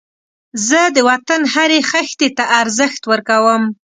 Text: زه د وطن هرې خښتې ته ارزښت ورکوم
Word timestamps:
زه 0.67 0.79
د 0.95 0.97
وطن 1.09 1.41
هرې 1.53 1.79
خښتې 1.89 2.27
ته 2.37 2.43
ارزښت 2.59 3.01
ورکوم 3.11 3.63